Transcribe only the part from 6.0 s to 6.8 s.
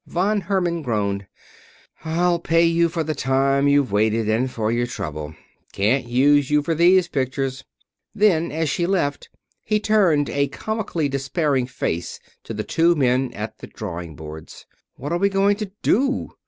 use you for